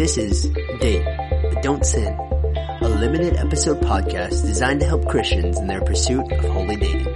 This 0.00 0.16
is 0.16 0.44
Date, 0.80 1.04
but 1.52 1.62
Don't 1.62 1.84
Sin, 1.84 2.14
a 2.80 2.88
limited 2.88 3.36
episode 3.36 3.82
podcast 3.82 4.46
designed 4.46 4.80
to 4.80 4.86
help 4.86 5.06
Christians 5.06 5.58
in 5.58 5.66
their 5.66 5.82
pursuit 5.82 6.32
of 6.32 6.42
holy 6.42 6.76
dating. 6.76 7.14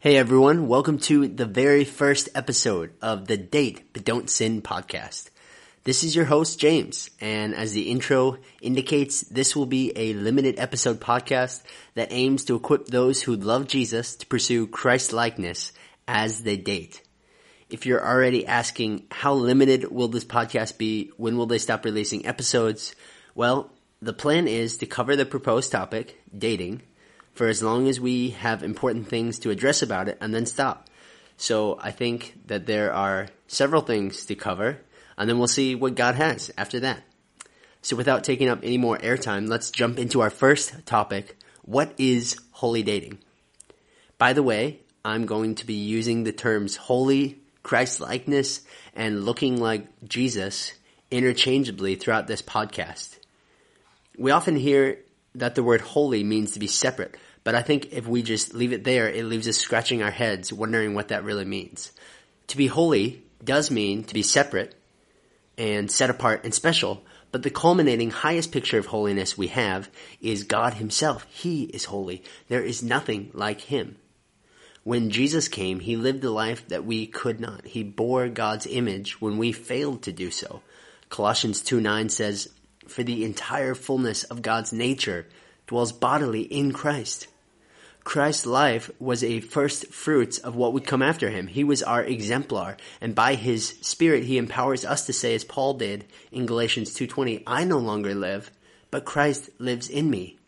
Hey 0.00 0.16
everyone, 0.16 0.66
welcome 0.66 0.98
to 0.98 1.28
the 1.28 1.46
very 1.46 1.84
first 1.84 2.30
episode 2.34 2.90
of 3.00 3.28
the 3.28 3.36
Date, 3.36 3.92
but 3.92 4.04
Don't 4.04 4.28
Sin 4.28 4.60
podcast. 4.60 5.30
This 5.84 6.02
is 6.02 6.16
your 6.16 6.24
host, 6.24 6.58
James, 6.58 7.08
and 7.20 7.54
as 7.54 7.72
the 7.72 7.88
intro 7.92 8.38
indicates, 8.60 9.20
this 9.20 9.54
will 9.54 9.66
be 9.66 9.92
a 9.94 10.12
limited 10.14 10.58
episode 10.58 10.98
podcast 10.98 11.62
that 11.94 12.10
aims 12.10 12.46
to 12.46 12.56
equip 12.56 12.86
those 12.86 13.22
who 13.22 13.36
love 13.36 13.68
Jesus 13.68 14.16
to 14.16 14.26
pursue 14.26 14.66
Christ 14.66 15.12
likeness 15.12 15.72
as 16.08 16.42
they 16.42 16.56
date. 16.56 17.00
If 17.70 17.84
you're 17.84 18.06
already 18.06 18.46
asking 18.46 19.06
how 19.10 19.34
limited 19.34 19.90
will 19.90 20.08
this 20.08 20.24
podcast 20.24 20.78
be, 20.78 21.10
when 21.18 21.36
will 21.36 21.46
they 21.46 21.58
stop 21.58 21.84
releasing 21.84 22.24
episodes? 22.24 22.94
Well, 23.34 23.70
the 24.00 24.14
plan 24.14 24.48
is 24.48 24.78
to 24.78 24.86
cover 24.86 25.16
the 25.16 25.26
proposed 25.26 25.70
topic, 25.70 26.18
dating, 26.36 26.82
for 27.32 27.46
as 27.46 27.62
long 27.62 27.86
as 27.86 28.00
we 28.00 28.30
have 28.30 28.62
important 28.62 29.08
things 29.08 29.38
to 29.40 29.50
address 29.50 29.82
about 29.82 30.08
it 30.08 30.16
and 30.20 30.34
then 30.34 30.46
stop. 30.46 30.88
So 31.36 31.78
I 31.80 31.90
think 31.90 32.38
that 32.46 32.66
there 32.66 32.92
are 32.92 33.28
several 33.48 33.82
things 33.82 34.24
to 34.26 34.34
cover 34.34 34.80
and 35.18 35.28
then 35.28 35.38
we'll 35.38 35.46
see 35.46 35.74
what 35.74 35.94
God 35.94 36.14
has 36.14 36.50
after 36.56 36.80
that. 36.80 37.02
So 37.82 37.96
without 37.96 38.24
taking 38.24 38.48
up 38.48 38.60
any 38.62 38.78
more 38.78 38.98
airtime, 38.98 39.46
let's 39.46 39.70
jump 39.70 39.98
into 39.98 40.20
our 40.22 40.30
first 40.30 40.86
topic. 40.86 41.36
What 41.62 41.92
is 41.98 42.40
holy 42.52 42.82
dating? 42.82 43.18
By 44.16 44.32
the 44.32 44.42
way, 44.42 44.80
I'm 45.04 45.26
going 45.26 45.54
to 45.56 45.66
be 45.66 45.74
using 45.74 46.24
the 46.24 46.32
terms 46.32 46.76
holy, 46.76 47.40
Christ 47.62 48.00
likeness, 48.00 48.62
and 48.94 49.24
looking 49.24 49.60
like 49.60 49.86
Jesus 50.06 50.72
interchangeably 51.10 51.94
throughout 51.94 52.26
this 52.26 52.42
podcast. 52.42 53.18
We 54.16 54.30
often 54.30 54.56
hear 54.56 54.98
that 55.34 55.54
the 55.54 55.62
word 55.62 55.80
holy 55.80 56.24
means 56.24 56.52
to 56.52 56.58
be 56.58 56.66
separate, 56.66 57.16
but 57.44 57.54
I 57.54 57.62
think 57.62 57.92
if 57.92 58.06
we 58.06 58.22
just 58.22 58.54
leave 58.54 58.72
it 58.72 58.84
there, 58.84 59.08
it 59.08 59.24
leaves 59.24 59.48
us 59.48 59.56
scratching 59.56 60.02
our 60.02 60.10
heads 60.10 60.52
wondering 60.52 60.94
what 60.94 61.08
that 61.08 61.24
really 61.24 61.44
means. 61.44 61.92
To 62.48 62.56
be 62.56 62.66
holy 62.66 63.22
does 63.42 63.70
mean 63.70 64.04
to 64.04 64.14
be 64.14 64.22
separate 64.22 64.74
and 65.56 65.90
set 65.90 66.10
apart 66.10 66.44
and 66.44 66.54
special, 66.54 67.02
but 67.30 67.42
the 67.42 67.50
culminating 67.50 68.10
highest 68.10 68.52
picture 68.52 68.78
of 68.78 68.86
holiness 68.86 69.36
we 69.36 69.48
have 69.48 69.90
is 70.20 70.44
God 70.44 70.74
himself. 70.74 71.26
He 71.30 71.64
is 71.64 71.86
holy. 71.86 72.22
There 72.48 72.62
is 72.62 72.82
nothing 72.82 73.30
like 73.34 73.60
him. 73.62 73.96
When 74.88 75.10
Jesus 75.10 75.48
came, 75.48 75.80
he 75.80 75.96
lived 75.96 76.22
the 76.22 76.30
life 76.30 76.66
that 76.68 76.82
we 76.82 77.06
could 77.06 77.40
not. 77.40 77.66
He 77.66 77.82
bore 77.82 78.26
God's 78.30 78.66
image 78.66 79.20
when 79.20 79.36
we 79.36 79.52
failed 79.52 80.04
to 80.04 80.12
do 80.12 80.30
so. 80.30 80.62
Colossians 81.10 81.60
2 81.60 81.78
9 81.78 82.08
says, 82.08 82.48
For 82.86 83.02
the 83.02 83.22
entire 83.22 83.74
fullness 83.74 84.24
of 84.24 84.40
God's 84.40 84.72
nature 84.72 85.26
dwells 85.66 85.92
bodily 85.92 86.40
in 86.40 86.72
Christ. 86.72 87.26
Christ's 88.02 88.46
life 88.46 88.90
was 88.98 89.22
a 89.22 89.40
first 89.40 89.88
fruits 89.88 90.38
of 90.38 90.56
what 90.56 90.72
would 90.72 90.86
come 90.86 91.02
after 91.02 91.28
him. 91.28 91.48
He 91.48 91.64
was 91.64 91.82
our 91.82 92.02
exemplar, 92.02 92.78
and 93.02 93.14
by 93.14 93.34
his 93.34 93.74
spirit 93.82 94.24
he 94.24 94.38
empowers 94.38 94.86
us 94.86 95.04
to 95.04 95.12
say 95.12 95.34
as 95.34 95.44
Paul 95.44 95.74
did 95.74 96.06
in 96.32 96.46
Galatians 96.46 96.94
2:20, 96.94 97.42
I 97.46 97.64
no 97.64 97.76
longer 97.76 98.14
live, 98.14 98.50
but 98.90 99.04
Christ 99.04 99.50
lives 99.58 99.90
in 99.90 100.08
me. 100.08 100.38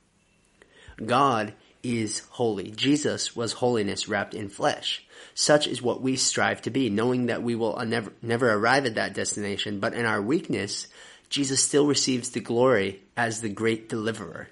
God 1.04 1.52
is 1.82 2.20
holy. 2.30 2.70
Jesus 2.70 3.34
was 3.34 3.54
holiness 3.54 4.08
wrapped 4.08 4.34
in 4.34 4.48
flesh. 4.48 5.04
Such 5.34 5.66
is 5.66 5.82
what 5.82 6.02
we 6.02 6.16
strive 6.16 6.62
to 6.62 6.70
be, 6.70 6.90
knowing 6.90 7.26
that 7.26 7.42
we 7.42 7.54
will 7.54 7.76
never, 7.84 8.12
never 8.20 8.52
arrive 8.52 8.86
at 8.86 8.96
that 8.96 9.14
destination, 9.14 9.80
but 9.80 9.94
in 9.94 10.04
our 10.04 10.20
weakness, 10.20 10.88
Jesus 11.28 11.62
still 11.62 11.86
receives 11.86 12.30
the 12.30 12.40
glory 12.40 13.02
as 13.16 13.40
the 13.40 13.48
great 13.48 13.88
deliverer. 13.88 14.48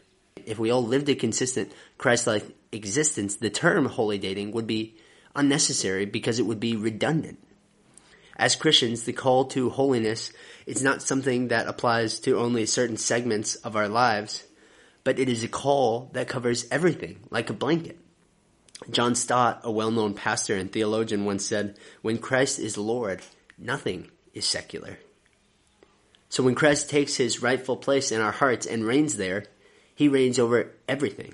If 0.47 0.59
we 0.59 0.71
all 0.71 0.84
lived 0.84 1.09
a 1.09 1.15
consistent 1.15 1.73
Christ-like 1.99 2.44
existence, 2.72 3.37
the 3.37 3.50
term 3.50 3.87
holy 3.87 4.19
dating 4.19 4.53
would 4.53 4.67
be 4.67 4.97
unnecessary 5.34 6.06
because 6.06 6.38
it 6.38 6.47
would 6.47 6.61
be 6.61 6.77
redundant. 6.77 7.38
As 8.37 8.55
Christians, 8.55 9.03
the 9.03 9.12
call 9.12 9.47
to 9.47 9.69
holiness 9.69 10.33
is 10.65 10.83
not 10.83 11.03
something 11.03 11.49
that 11.49 11.67
applies 11.67 12.21
to 12.21 12.38
only 12.38 12.67
certain 12.67 12.97
segments 12.97 13.56
of 13.56 13.75
our 13.75 13.88
lives, 13.88 14.44
but 15.08 15.19
it 15.19 15.30
is 15.30 15.42
a 15.42 15.48
call 15.48 16.10
that 16.12 16.28
covers 16.28 16.66
everything, 16.70 17.19
like 17.30 17.48
a 17.48 17.54
blanket. 17.54 17.98
John 18.91 19.14
Stott, 19.14 19.62
a 19.64 19.70
well-known 19.70 20.12
pastor 20.12 20.54
and 20.54 20.70
theologian, 20.70 21.24
once 21.24 21.46
said, 21.46 21.78
when 22.02 22.19
Christ 22.19 22.58
is 22.58 22.76
Lord, 22.76 23.22
nothing 23.56 24.10
is 24.34 24.44
secular. 24.44 24.98
So 26.28 26.42
when 26.42 26.54
Christ 26.54 26.91
takes 26.91 27.16
his 27.16 27.41
rightful 27.41 27.78
place 27.78 28.12
in 28.12 28.20
our 28.20 28.32
hearts 28.32 28.66
and 28.66 28.84
reigns 28.84 29.16
there, 29.16 29.46
he 29.94 30.08
reigns 30.08 30.38
over 30.38 30.74
everything. 30.86 31.32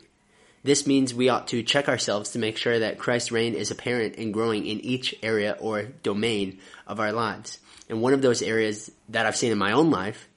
This 0.62 0.86
means 0.86 1.12
we 1.12 1.28
ought 1.28 1.48
to 1.48 1.64
check 1.64 1.88
ourselves 1.88 2.30
to 2.30 2.38
make 2.38 2.56
sure 2.56 2.78
that 2.78 3.00
Christ's 3.00 3.32
reign 3.32 3.54
is 3.54 3.72
apparent 3.72 4.14
and 4.18 4.32
growing 4.32 4.66
in 4.66 4.78
each 4.82 5.16
area 5.20 5.56
or 5.58 5.82
domain 6.04 6.60
of 6.86 7.00
our 7.00 7.10
lives. 7.10 7.58
And 7.88 8.00
one 8.00 8.12
of 8.12 8.22
those 8.22 8.40
areas 8.40 8.92
that 9.08 9.26
I've 9.26 9.34
seen 9.34 9.50
in 9.50 9.58
my 9.58 9.72
own 9.72 9.90
life 9.90 10.28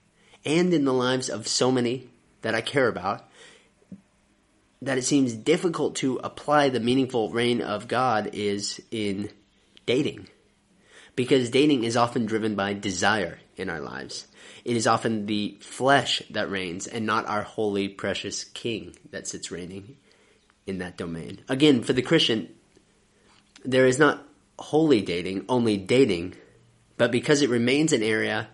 and 0.44 0.74
in 0.74 0.86
the 0.86 0.92
lives 0.92 1.30
of 1.30 1.48
so 1.48 1.72
many 1.72 2.10
that 2.48 2.56
I 2.56 2.62
care 2.62 2.88
about 2.88 3.30
that 4.82 4.98
it 4.98 5.04
seems 5.04 5.34
difficult 5.34 5.98
to 5.98 6.16
apply 6.24 6.70
the 6.70 6.80
meaningful 6.80 7.30
reign 7.30 7.60
of 7.62 7.90
God 7.90 8.30
is 8.32 8.82
in 8.90 9.30
dating. 9.86 10.30
Because 11.14 11.50
dating 11.50 11.84
is 11.84 11.98
often 11.98 12.26
driven 12.26 12.56
by 12.56 12.72
desire 12.74 13.40
in 13.58 13.70
our 13.70 13.82
lives. 13.82 14.28
It 14.64 14.78
is 14.78 14.88
often 14.88 15.26
the 15.26 15.58
flesh 15.60 16.22
that 16.30 16.50
reigns 16.50 16.88
and 16.88 17.06
not 17.06 17.28
our 17.28 17.42
holy, 17.42 17.90
precious 17.90 18.46
King 18.46 18.96
that 19.12 19.28
sits 19.28 19.52
reigning 19.52 19.98
in 20.66 20.78
that 20.78 20.96
domain. 20.96 21.42
Again, 21.50 21.84
for 21.84 21.92
the 21.92 22.02
Christian, 22.02 22.48
there 23.66 23.88
is 23.88 24.00
not 24.00 24.26
holy 24.58 25.02
dating, 25.02 25.44
only 25.50 25.76
dating, 25.76 26.36
but 26.96 27.12
because 27.12 27.42
it 27.42 27.50
remains 27.50 27.92
an 27.92 28.04
area 28.04 28.48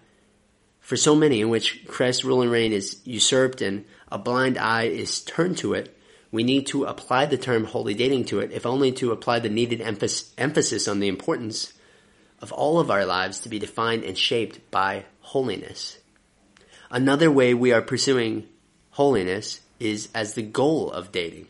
for 0.83 0.97
so 0.97 1.15
many 1.15 1.39
in 1.39 1.49
which 1.49 1.85
Christ's 1.87 2.25
rule 2.25 2.41
and 2.41 2.51
reign 2.51 2.73
is 2.73 2.99
usurped 3.05 3.61
and 3.61 3.85
a 4.11 4.19
blind 4.19 4.57
eye 4.57 4.83
is 4.83 5.21
turned 5.21 5.57
to 5.59 5.73
it, 5.73 5.97
we 6.29 6.43
need 6.43 6.67
to 6.67 6.83
apply 6.83 7.25
the 7.25 7.37
term 7.37 7.63
holy 7.63 7.93
dating 7.93 8.25
to 8.25 8.39
it, 8.39 8.51
if 8.51 8.65
only 8.65 8.91
to 8.91 9.11
apply 9.13 9.39
the 9.39 9.49
needed 9.49 9.81
emphasis 9.81 10.87
on 10.87 10.99
the 10.99 11.07
importance 11.07 11.71
of 12.41 12.51
all 12.51 12.79
of 12.79 12.91
our 12.91 13.05
lives 13.05 13.39
to 13.39 13.49
be 13.49 13.59
defined 13.59 14.03
and 14.03 14.17
shaped 14.17 14.59
by 14.71 15.05
holiness. 15.21 15.97
Another 16.91 17.31
way 17.31 17.53
we 17.53 17.71
are 17.71 17.81
pursuing 17.81 18.45
holiness 18.91 19.61
is 19.79 20.09
as 20.13 20.33
the 20.33 20.41
goal 20.41 20.91
of 20.91 21.13
dating. 21.13 21.47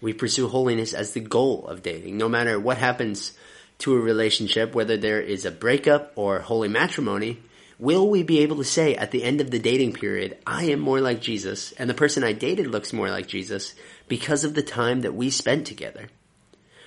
We 0.00 0.12
pursue 0.12 0.48
holiness 0.48 0.92
as 0.92 1.12
the 1.12 1.20
goal 1.20 1.68
of 1.68 1.82
dating. 1.82 2.18
No 2.18 2.28
matter 2.28 2.58
what 2.58 2.78
happens 2.78 3.38
to 3.78 3.94
a 3.94 4.00
relationship, 4.00 4.74
whether 4.74 4.96
there 4.96 5.20
is 5.20 5.44
a 5.44 5.52
breakup 5.52 6.12
or 6.16 6.40
holy 6.40 6.68
matrimony, 6.68 7.38
will 7.78 8.08
we 8.08 8.22
be 8.22 8.40
able 8.40 8.56
to 8.56 8.64
say 8.64 8.94
at 8.94 9.10
the 9.10 9.24
end 9.24 9.40
of 9.40 9.50
the 9.50 9.58
dating 9.58 9.92
period, 9.92 10.38
I 10.46 10.64
am 10.66 10.80
more 10.80 11.00
like 11.00 11.20
Jesus 11.20 11.72
and 11.72 11.88
the 11.88 11.94
person 11.94 12.24
I 12.24 12.32
dated 12.32 12.66
looks 12.66 12.92
more 12.92 13.10
like 13.10 13.26
Jesus 13.26 13.74
because 14.08 14.44
of 14.44 14.54
the 14.54 14.62
time 14.62 15.00
that 15.00 15.14
we 15.14 15.30
spent 15.30 15.66
together? 15.66 16.08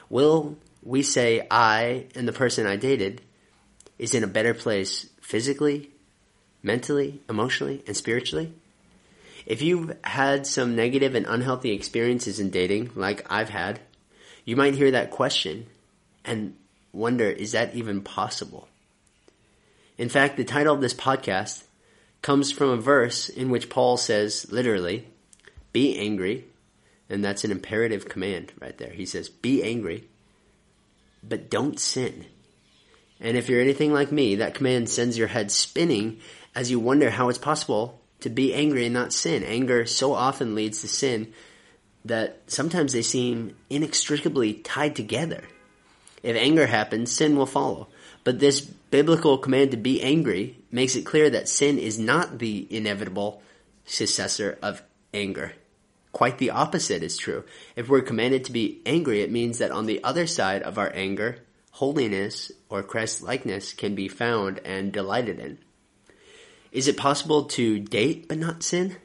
Will 0.09 0.58
we 0.84 1.02
say 1.02 1.46
I 1.52 2.08
and 2.16 2.28
the 2.28 2.34
person 2.34 2.66
I 2.66 2.78
dated 2.78 3.22
is 4.00 4.14
in 4.14 4.24
a 4.24 4.28
better 4.28 4.53
place 4.53 5.09
physically, 5.22 5.92
mentally, 6.64 7.22
emotionally, 7.30 7.84
and 7.86 7.96
spiritually? 7.96 8.54
If 9.46 9.62
you've 9.62 9.96
had 10.04 10.46
some 10.46 10.75
negative 10.75 11.16
and 11.16 11.25
unhealthy 11.25 11.72
experiences 11.72 12.40
in 12.40 12.50
dating, 12.50 12.92
like 12.96 13.25
I've 13.31 13.50
had, 13.50 13.80
you 14.46 14.56
might 14.56 14.75
hear 14.75 14.92
that 14.92 15.12
question 15.12 15.68
and 16.25 16.56
wonder, 16.92 17.30
is 17.30 17.54
that 17.54 17.75
even 17.75 18.02
possible? 18.02 18.68
In 19.97 20.09
fact, 20.09 20.38
the 20.38 20.44
title 20.44 20.75
of 20.75 20.81
this 20.81 20.94
podcast 20.94 21.63
comes 22.22 22.51
from 22.51 22.69
a 22.69 22.77
verse 22.77 23.30
in 23.30 23.50
which 23.50 23.69
Paul 23.69 23.98
says, 23.98 24.51
literally, 24.51 25.07
be 25.74 25.98
angry, 25.98 26.45
and 27.10 27.24
that's 27.24 27.44
an 27.44 27.51
imperative 27.51 28.07
command 28.07 28.51
right 28.60 28.77
there. 28.77 28.92
He 28.92 29.06
says, 29.06 29.30
be 29.30 29.63
angry, 29.63 30.04
but 31.24 31.50
don't 31.50 31.80
sin. 31.80 32.25
And 33.19 33.38
if 33.38 33.50
you're 33.50 33.62
anything 33.62 33.92
like 33.92 34.12
me, 34.12 34.36
that 34.36 34.54
command 34.54 34.89
sends 34.89 35.18
your 35.18 35.27
head 35.27 35.51
spinning 35.51 36.19
as 36.54 36.69
you 36.69 36.80
wonder 36.80 37.10
how 37.10 37.30
it's 37.30 37.39
possible 37.39 38.00
to 38.19 38.30
be 38.30 38.54
angry 38.54 38.86
and 38.86 38.94
not 38.94 39.13
sin. 39.13 39.44
Anger 39.44 39.86
so 39.86 40.13
often 40.13 40.56
leads 40.56 40.81
to 40.81 40.88
sin 40.88 41.33
that 42.06 42.42
sometimes 42.48 42.94
they 42.94 43.01
seem 43.01 43.56
inextricably 43.69 44.54
tied 44.54 44.95
together. 44.95 45.44
If 46.24 46.36
anger 46.36 46.68
happens, 46.68 47.12
sin 47.12 47.36
will 47.36 47.45
follow. 47.45 47.88
But 48.24 48.39
this 48.39 48.69
biblical 48.89 49.38
command 49.38 49.72
to 49.72 49.78
be 49.78 50.01
angry 50.01 50.57
makes 50.72 50.95
it 50.95 51.06
clear 51.06 51.30
that 51.30 51.50
sin 51.50 51.78
is 51.78 52.00
not 52.00 52.39
the 52.39 52.68
inevitable 52.69 53.42
successor 53.86 54.57
of 54.62 54.81
anger. 55.13 55.54
Quite 56.12 56.38
the 56.38 56.51
opposite 56.51 57.04
is 57.04 57.18
true. 57.18 57.44
If 57.75 57.89
we're 57.89 58.01
commanded 58.01 58.45
to 58.45 58.51
be 58.51 58.81
angry, 58.86 59.22
it 59.22 59.31
means 59.31 59.60
that 59.60 59.72
on 59.72 59.86
the 59.86 60.04
other 60.04 60.25
side 60.25 60.63
of 60.63 60.78
our 60.78 60.92
anger, 60.94 61.39
holiness 61.72 62.51
or 62.69 62.81
Christ 62.81 63.22
likeness 63.22 63.74
can 63.74 63.94
be 63.94 64.07
found 64.07 64.60
and 64.66 64.92
delighted 64.92 65.39
in. 65.39 65.60
Is 66.72 66.88
it 66.88 66.98
possible 66.98 67.44
to 67.45 67.80
date 67.80 68.28
but 68.28 68.38
not 68.38 68.63
sin? 68.63 68.95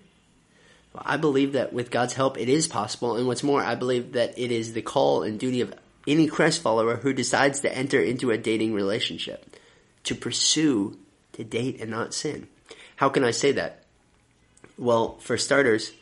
Well, 0.92 1.02
I 1.06 1.16
believe 1.16 1.52
that 1.52 1.72
with 1.72 1.90
God's 1.90 2.14
help, 2.14 2.38
it 2.38 2.48
is 2.48 2.66
possible. 2.66 3.16
And 3.16 3.26
what's 3.26 3.42
more, 3.42 3.62
I 3.62 3.74
believe 3.74 4.12
that 4.12 4.38
it 4.38 4.50
is 4.50 4.72
the 4.72 4.82
call 4.82 5.22
and 5.22 5.38
duty 5.38 5.60
of 5.60 5.74
any 6.06 6.26
Christ 6.26 6.62
follower 6.62 6.96
who 6.96 7.12
decides 7.12 7.60
to 7.60 7.76
enter 7.76 8.00
into 8.00 8.30
a 8.30 8.38
dating 8.38 8.74
relationship 8.74 9.51
to 10.04 10.14
pursue 10.14 10.98
to 11.32 11.44
date 11.44 11.80
and 11.80 11.90
not 11.90 12.14
sin. 12.14 12.48
How 12.96 13.08
can 13.08 13.24
I 13.24 13.30
say 13.30 13.52
that? 13.52 13.84
Well, 14.78 15.18
for 15.18 15.36
starters, 15.36 15.92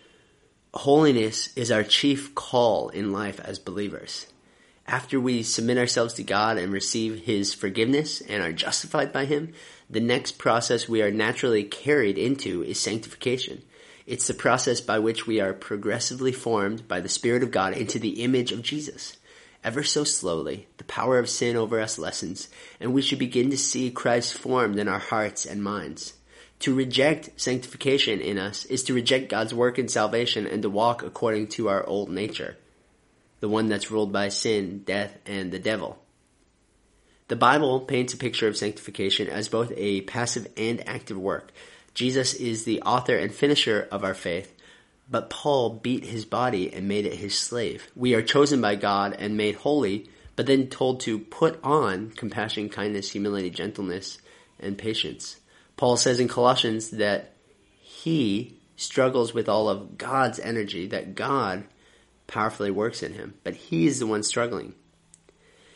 holiness 0.75 1.56
is 1.56 1.70
our 1.70 1.82
chief 1.82 2.35
call 2.35 2.88
in 2.91 3.12
life 3.12 3.41
as 3.41 3.58
believers. 3.58 4.26
After 4.87 5.20
we 5.20 5.43
submit 5.43 5.79
ourselves 5.79 6.14
to 6.14 6.25
God 6.25 6.58
and 6.58 6.73
receive 6.73 7.25
His 7.25 7.55
forgiveness 7.55 8.20
and 8.20 8.43
are 8.43 8.52
justified 8.52 9.12
by 9.12 9.25
Him, 9.25 9.52
the 9.88 10.00
next 10.00 10.32
process 10.38 10.88
we 10.88 11.03
are 11.03 11.11
naturally 11.11 11.64
carried 11.64 12.19
into 12.19 12.62
is 12.64 12.81
sanctification. 12.81 13.62
It's 14.06 14.26
the 14.26 14.35
process 14.35 14.81
by 14.81 14.99
which 14.99 15.26
we 15.26 15.41
are 15.41 15.53
progressively 15.53 16.32
formed 16.32 16.88
by 16.88 17.00
the 17.00 17.08
Spirit 17.08 17.44
of 17.44 17.53
God 17.53 17.75
into 17.75 18.00
the 18.00 18.23
image 18.23 18.50
of 18.50 18.62
Jesus. 18.62 19.17
Ever 19.62 19.83
so 19.83 20.05
slowly, 20.05 20.69
the 20.79 20.85
power 20.85 21.19
of 21.19 21.29
sin 21.29 21.57
over 21.57 21.81
us 21.81 21.99
lessens, 21.99 22.49
and 22.81 22.95
we 22.95 23.03
should 23.03 23.19
begin 23.19 23.51
to 23.51 23.59
see 23.59 23.91
Christ 23.91 24.33
formed 24.33 24.79
in 24.79 24.89
our 24.89 24.99
hearts 24.99 25.45
and 25.45 25.62
minds. 25.62 26.15
To 26.61 26.75
reject 26.75 27.39
sanctification 27.41 28.21
in 28.21 28.39
us 28.39 28.65
is 28.67 28.85
to 28.85 28.95
reject 28.95 29.31
God's 29.31 29.53
work 29.55 29.79
in 29.79 29.89
salvation 29.89 30.47
and 30.47 30.62
to 30.62 30.71
walk 30.71 31.03
according 31.03 31.49
to 31.49 31.69
our 31.69 31.87
old 31.87 32.11
nature, 32.11 32.57
the 33.41 33.49
one 33.49 33.69
that's 33.69 33.91
ruled 33.91 34.12
by 34.12 34.29
sin, 34.29 34.83
death, 34.85 35.19
and 35.27 35.51
the 35.51 35.59
devil. 35.59 35.99
The 37.29 37.37
Bible 37.37 37.81
paints 37.81 38.13
a 38.13 38.17
picture 38.19 38.49
of 38.49 38.56
sanctification 38.56 39.29
as 39.29 39.49
both 39.49 39.73
a 39.77 40.01
passive 40.03 40.49
and 40.56 40.87
active 40.89 41.17
work. 41.19 41.53
Jesus 41.95 42.35
is 42.35 42.65
the 42.65 42.83
author 42.83 43.17
and 43.17 43.33
finisher 43.33 43.87
of 43.91 44.05
our 44.05 44.15
faith, 44.15 44.55
but 45.11 45.29
Paul 45.29 45.71
beat 45.71 46.05
his 46.05 46.25
body 46.25 46.73
and 46.73 46.87
made 46.87 47.05
it 47.05 47.15
his 47.15 47.37
slave. 47.37 47.91
We 47.97 48.15
are 48.15 48.23
chosen 48.23 48.61
by 48.61 48.77
God 48.77 49.17
and 49.19 49.37
made 49.37 49.57
holy, 49.57 50.09
but 50.37 50.47
then 50.47 50.69
told 50.69 51.01
to 51.01 51.19
put 51.19 51.59
on 51.65 52.11
compassion, 52.12 52.69
kindness, 52.69 53.11
humility, 53.11 53.51
gentleness, 53.51 54.19
and 54.61 54.79
patience. 54.79 55.41
Paul 55.77 55.97
says 55.97 56.21
in 56.21 56.29
Colossians 56.29 56.91
that 56.91 57.35
he 57.81 58.59
struggles 58.77 59.35
with 59.35 59.49
all 59.49 59.69
of 59.69 59.99
God's 59.99 60.39
energy, 60.39 60.87
that 60.87 61.15
God 61.15 61.65
powerfully 62.27 62.71
works 62.71 63.03
in 63.03 63.15
him, 63.15 63.35
but 63.43 63.55
he 63.55 63.87
is 63.87 63.99
the 63.99 64.06
one 64.06 64.23
struggling. 64.23 64.75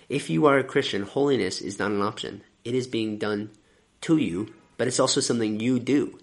If 0.09 0.31
you 0.31 0.47
are 0.47 0.59
a 0.59 0.65
Christian, 0.65 1.03
holiness 1.03 1.61
is 1.61 1.79
not 1.79 1.91
an 1.91 2.03
option. 2.03 2.43
It 2.65 2.75
is 2.75 2.87
being 2.87 3.19
done 3.19 3.51
to 4.03 4.17
you, 4.17 4.55
but 4.77 4.87
it's 4.87 5.01
also 5.01 5.21
something 5.21 5.59
you 5.59 5.81
do. 5.81 6.19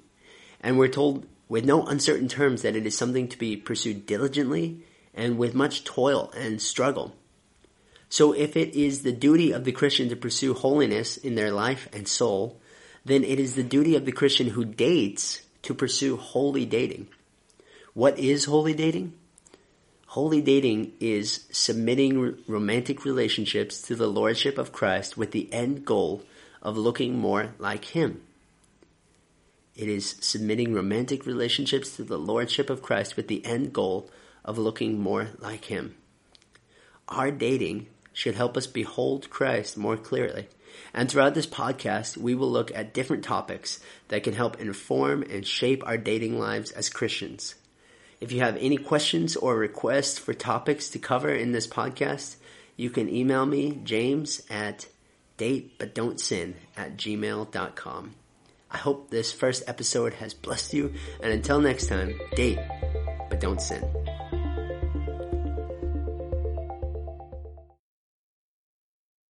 And 0.61 0.77
we're 0.77 0.87
told 0.87 1.25
with 1.51 1.65
no 1.65 1.85
uncertain 1.85 2.29
terms 2.29 2.61
that 2.61 2.77
it 2.77 2.85
is 2.85 2.97
something 2.97 3.27
to 3.27 3.37
be 3.37 3.57
pursued 3.57 4.05
diligently 4.05 4.81
and 5.13 5.37
with 5.37 5.53
much 5.53 5.83
toil 5.83 6.31
and 6.33 6.61
struggle. 6.61 7.13
So 8.07 8.31
if 8.31 8.55
it 8.55 8.73
is 8.73 9.03
the 9.03 9.11
duty 9.11 9.51
of 9.51 9.65
the 9.65 9.73
Christian 9.73 10.07
to 10.07 10.15
pursue 10.15 10.53
holiness 10.53 11.17
in 11.17 11.35
their 11.35 11.51
life 11.51 11.89
and 11.91 12.07
soul, 12.07 12.61
then 13.03 13.25
it 13.25 13.37
is 13.37 13.55
the 13.55 13.63
duty 13.63 13.97
of 13.97 14.05
the 14.05 14.13
Christian 14.13 14.47
who 14.47 14.63
dates 14.63 15.41
to 15.63 15.73
pursue 15.73 16.15
holy 16.15 16.65
dating. 16.65 17.09
What 17.93 18.17
is 18.17 18.45
holy 18.45 18.73
dating? 18.73 19.11
Holy 20.05 20.41
dating 20.41 20.93
is 21.01 21.47
submitting 21.51 22.37
romantic 22.47 23.03
relationships 23.03 23.81
to 23.81 23.97
the 23.97 24.07
Lordship 24.07 24.57
of 24.57 24.71
Christ 24.71 25.17
with 25.17 25.31
the 25.31 25.51
end 25.51 25.83
goal 25.83 26.23
of 26.61 26.77
looking 26.77 27.19
more 27.19 27.55
like 27.59 27.83
Him. 27.83 28.21
It 29.75 29.87
is 29.87 30.15
submitting 30.19 30.73
romantic 30.73 31.25
relationships 31.25 31.95
to 31.95 32.03
the 32.03 32.19
Lordship 32.19 32.69
of 32.69 32.81
Christ 32.81 33.15
with 33.15 33.27
the 33.27 33.45
end 33.45 33.73
goal 33.73 34.09
of 34.43 34.57
looking 34.57 34.99
more 34.99 35.29
like 35.39 35.65
Him. 35.65 35.95
Our 37.07 37.31
dating 37.31 37.87
should 38.13 38.35
help 38.35 38.57
us 38.57 38.67
behold 38.67 39.29
Christ 39.29 39.77
more 39.77 39.97
clearly. 39.97 40.47
And 40.93 41.09
throughout 41.09 41.33
this 41.33 41.47
podcast, 41.47 42.17
we 42.17 42.35
will 42.35 42.49
look 42.49 42.71
at 42.75 42.93
different 42.93 43.23
topics 43.23 43.79
that 44.09 44.23
can 44.23 44.33
help 44.33 44.59
inform 44.59 45.23
and 45.23 45.45
shape 45.45 45.83
our 45.85 45.97
dating 45.97 46.39
lives 46.39 46.71
as 46.71 46.89
Christians. 46.89 47.55
If 48.19 48.31
you 48.31 48.41
have 48.41 48.57
any 48.57 48.77
questions 48.77 49.35
or 49.35 49.55
requests 49.55 50.19
for 50.19 50.33
topics 50.33 50.89
to 50.89 50.99
cover 50.99 51.29
in 51.29 51.51
this 51.51 51.67
podcast, 51.67 52.35
you 52.75 52.89
can 52.89 53.09
email 53.09 53.45
me, 53.45 53.79
James 53.83 54.43
at 54.49 54.87
datebutdon'tsin 55.37 56.53
at 56.77 56.97
gmail.com. 56.97 58.15
I 58.71 58.77
hope 58.77 59.09
this 59.09 59.31
first 59.31 59.63
episode 59.67 60.13
has 60.15 60.33
blessed 60.33 60.73
you, 60.73 60.93
and 61.21 61.33
until 61.33 61.59
next 61.59 61.87
time, 61.87 62.19
date, 62.35 62.59
but 63.29 63.39
don't 63.39 63.61
sin. 63.61 63.83